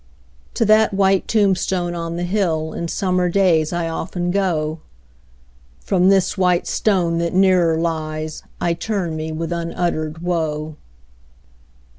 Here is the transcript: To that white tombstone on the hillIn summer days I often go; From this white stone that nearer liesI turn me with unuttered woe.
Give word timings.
To 0.55 0.65
that 0.65 0.95
white 0.95 1.27
tombstone 1.27 1.93
on 1.93 2.15
the 2.15 2.23
hillIn 2.23 2.87
summer 2.89 3.29
days 3.29 3.71
I 3.71 3.87
often 3.87 4.31
go; 4.31 4.79
From 5.79 6.09
this 6.09 6.39
white 6.39 6.65
stone 6.65 7.19
that 7.19 7.35
nearer 7.35 7.77
liesI 7.77 8.79
turn 8.79 9.15
me 9.15 9.31
with 9.31 9.51
unuttered 9.51 10.23
woe. 10.23 10.75